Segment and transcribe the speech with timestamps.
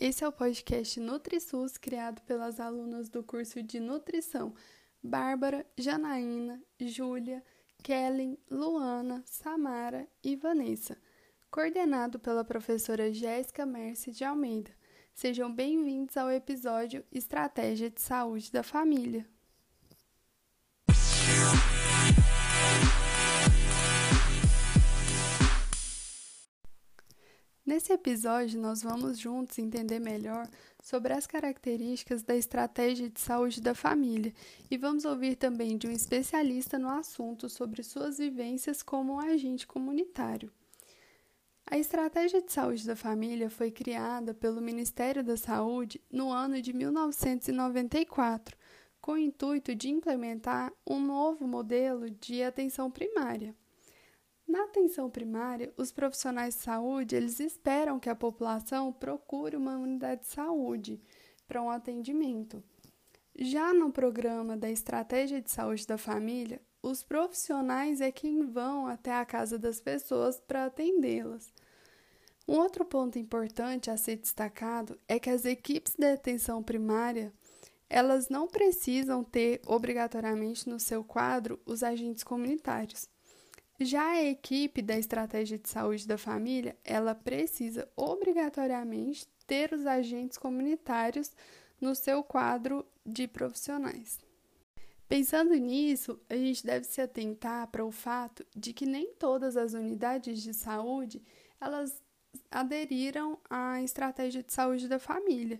[0.00, 4.54] esse é o podcast NutriSUS criado pelas alunas do curso de nutrição
[5.02, 7.44] Bárbara, Janaína, Júlia,
[7.82, 10.96] Kellen, Luana, Samara e Vanessa,
[11.50, 14.70] coordenado pela professora Jéssica Merce de Almeida.
[15.12, 19.28] Sejam bem-vindos ao episódio Estratégia de Saúde da Família.
[27.70, 30.48] Nesse episódio, nós vamos juntos entender melhor
[30.82, 34.34] sobre as características da estratégia de saúde da família
[34.68, 39.68] e vamos ouvir também de um especialista no assunto sobre suas vivências como um agente
[39.68, 40.50] comunitário.
[41.64, 46.72] A estratégia de saúde da família foi criada pelo Ministério da Saúde no ano de
[46.72, 48.56] 1994,
[49.00, 53.54] com o intuito de implementar um novo modelo de atenção primária.
[54.50, 60.22] Na atenção primária, os profissionais de saúde, eles esperam que a população procure uma unidade
[60.22, 61.00] de saúde
[61.46, 62.60] para um atendimento.
[63.38, 69.14] Já no programa da Estratégia de Saúde da Família, os profissionais é quem vão até
[69.14, 71.54] a casa das pessoas para atendê-las.
[72.48, 77.32] Um outro ponto importante a ser destacado é que as equipes de atenção primária,
[77.88, 83.08] elas não precisam ter obrigatoriamente no seu quadro os agentes comunitários.
[83.82, 90.36] Já a equipe da estratégia de saúde da família, ela precisa obrigatoriamente ter os agentes
[90.36, 91.32] comunitários
[91.80, 94.20] no seu quadro de profissionais.
[95.08, 99.72] Pensando nisso, a gente deve se atentar para o fato de que nem todas as
[99.72, 101.22] unidades de saúde
[101.58, 102.02] elas
[102.50, 105.58] aderiram à estratégia de saúde da família.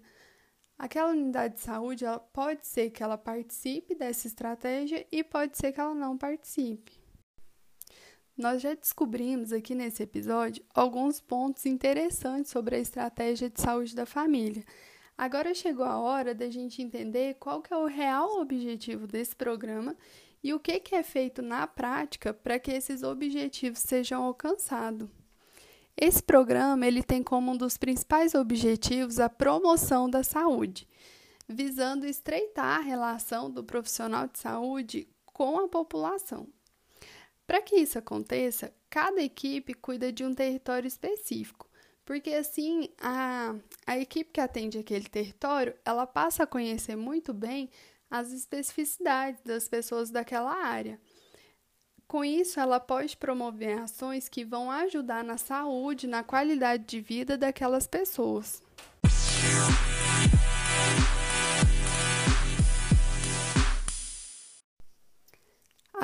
[0.79, 5.73] Aquela unidade de saúde, ela pode ser que ela participe dessa estratégia e pode ser
[5.73, 7.00] que ela não participe.
[8.41, 14.07] Nós já descobrimos aqui nesse episódio alguns pontos interessantes sobre a estratégia de saúde da
[14.07, 14.65] família.
[15.17, 19.95] Agora chegou a hora da gente entender qual que é o real objetivo desse programa
[20.43, 25.11] e o que, que é feito na prática para que esses objetivos sejam alcançados.
[25.95, 30.89] Esse programa ele tem como um dos principais objetivos a promoção da saúde,
[31.47, 36.49] visando estreitar a relação do profissional de saúde com a população.
[37.51, 41.69] Para que isso aconteça, cada equipe cuida de um território específico,
[42.05, 47.69] porque assim a, a equipe que atende aquele território ela passa a conhecer muito bem
[48.09, 51.01] as especificidades das pessoas daquela área.
[52.07, 57.37] Com isso, ela pode promover ações que vão ajudar na saúde, na qualidade de vida
[57.37, 58.63] daquelas pessoas.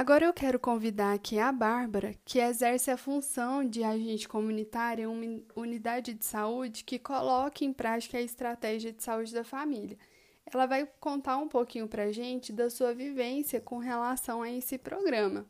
[0.06, 5.06] Agora eu quero convidar aqui a Bárbara, que exerce a função de agente comunitário em
[5.06, 9.98] uma unidade de saúde que coloca em prática a estratégia de saúde da família.
[10.46, 14.78] Ela vai contar um pouquinho para a gente da sua vivência com relação a esse
[14.78, 15.44] programa.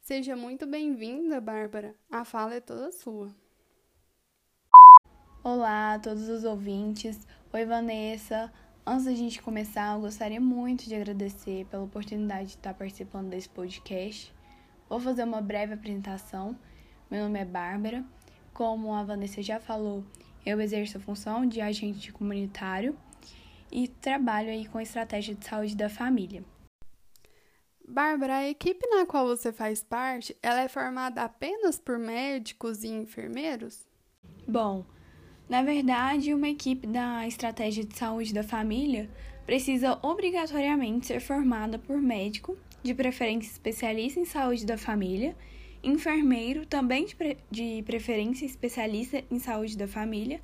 [0.00, 1.92] Seja muito bem-vinda, Bárbara.
[2.08, 3.34] A fala é toda sua.
[5.42, 7.26] Olá a todos os ouvintes.
[7.52, 8.52] Oi, Vanessa.
[8.90, 13.46] Antes da gente começar, eu gostaria muito de agradecer pela oportunidade de estar participando desse
[13.46, 14.34] podcast.
[14.88, 16.58] Vou fazer uma breve apresentação.
[17.10, 18.02] Meu nome é Bárbara.
[18.54, 20.02] Como a Vanessa já falou,
[20.44, 22.96] eu exerço a função de agente comunitário
[23.70, 26.42] e trabalho aí com estratégia de saúde da família.
[27.86, 32.88] Bárbara, a equipe na qual você faz parte, ela é formada apenas por médicos e
[32.88, 33.86] enfermeiros?
[34.46, 34.86] Bom,
[35.48, 39.08] na verdade, uma equipe da estratégia de saúde da família
[39.46, 45.34] precisa obrigatoriamente ser formada por médico, de preferência especialista em saúde da família,
[45.82, 50.40] enfermeiro, também de, pre de preferência especialista em saúde da família,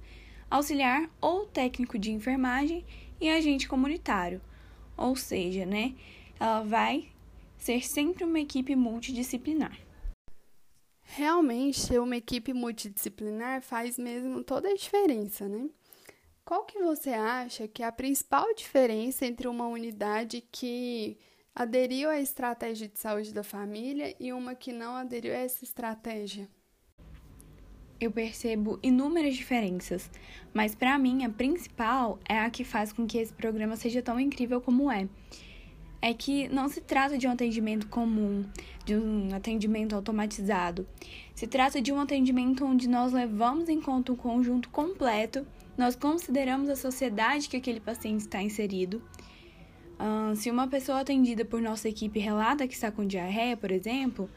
[0.50, 2.82] auxiliar ou técnico de enfermagem
[3.20, 4.40] e agente comunitário.
[4.96, 5.94] Ou seja, né,
[6.40, 7.08] ela vai
[7.58, 9.78] ser sempre uma equipe multidisciplinar.
[11.04, 15.68] Realmente, ter uma equipe multidisciplinar faz mesmo toda a diferença, né?
[16.44, 21.16] Qual que você acha que é a principal diferença entre uma unidade que
[21.54, 26.48] aderiu à estratégia de saúde da família e uma que não aderiu a essa estratégia?
[28.00, 30.10] Eu percebo inúmeras diferenças,
[30.52, 34.18] mas para mim a principal é a que faz com que esse programa seja tão
[34.18, 35.08] incrível como é
[36.06, 38.44] é que não se trata de um atendimento comum,
[38.84, 40.86] de um atendimento automatizado.
[41.34, 45.46] Se trata de um atendimento onde nós levamos em conta o conjunto completo,
[45.78, 49.02] nós consideramos a sociedade que aquele paciente está inserido.
[50.36, 54.28] Se uma pessoa atendida por nossa equipe relata que está com diarreia, por exemplo,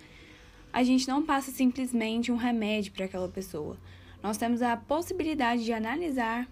[0.72, 3.78] a gente não passa simplesmente um remédio para aquela pessoa.
[4.24, 6.48] nós temos a possibilidade de analisar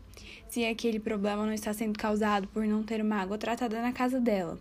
[0.49, 4.19] se aquele problema não está sendo causado por não ter uma água tratada na casa
[4.19, 4.59] dela.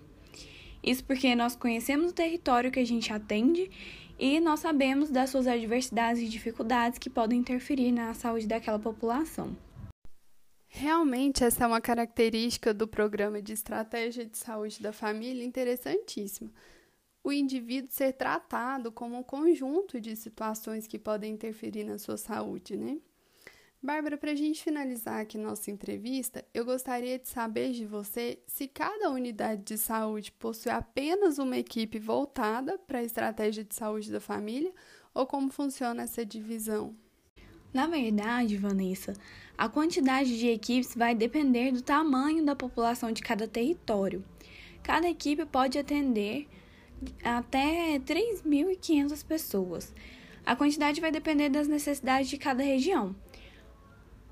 [0.84, 3.70] Isso porque nós conhecemos o território que a gente atende
[4.19, 9.56] e nós sabemos das suas adversidades e dificuldades que podem interferir na saúde daquela população.
[10.69, 16.50] Realmente, essa é uma característica do programa de estratégia de saúde da família interessantíssima.
[17.22, 22.76] O indivíduo ser tratado como um conjunto de situações que podem interferir na sua saúde,
[22.76, 22.98] né?
[23.84, 28.66] Bárbara, para a gente finalizar aqui nossa entrevista, eu gostaria de saber de você se
[28.66, 34.20] cada unidade de saúde possui apenas uma equipe voltada para a estratégia de saúde da
[34.20, 34.72] família
[35.12, 36.96] ou como funciona essa divisão.
[37.75, 39.12] Na verdade, Vanessa,
[39.58, 44.25] a quantidade de equipes vai depender do tamanho da população de cada território.
[44.82, 46.48] Cada equipe pode atender
[47.22, 49.94] até 3.500 pessoas.
[50.46, 53.14] A quantidade vai depender das necessidades de cada região.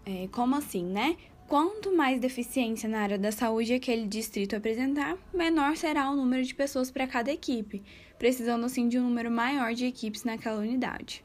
[0.05, 1.17] É, como assim, né?
[1.49, 6.55] Quanto mais deficiência na área da saúde aquele distrito apresentar, menor será o número de
[6.55, 7.83] pessoas para cada equipe,
[8.19, 11.23] precisando assim de um número maior de equipes naquela unidade.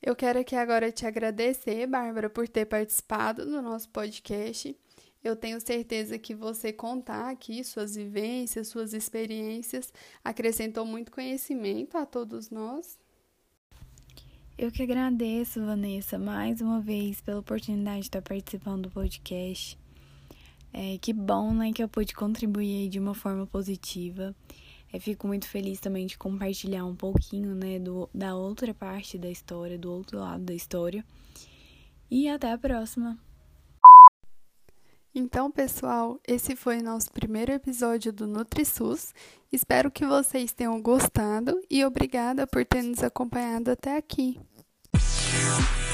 [0.00, 4.74] Eu quero aqui agora te agradecer, Bárbara, por ter participado do nosso podcast.
[5.22, 9.92] Eu tenho certeza que você contar aqui suas vivências, suas experiências,
[10.24, 12.96] acrescentou muito conhecimento a todos nós.
[14.58, 19.78] Eu que agradeço, Vanessa, mais uma vez pela oportunidade de estar participando do podcast.
[20.72, 24.34] É, que bom, né, que eu pude contribuir de uma forma positiva.
[24.92, 29.30] É, fico muito feliz também de compartilhar um pouquinho, né, do, da outra parte da
[29.30, 31.04] história, do outro lado da história.
[32.10, 33.16] E até a próxima!
[35.14, 39.14] Então, pessoal, esse foi nosso primeiro episódio do NutriSUS.
[39.52, 44.38] Espero que vocês tenham gostado e obrigada por ter nos acompanhado até aqui.
[45.48, 45.87] Thank you.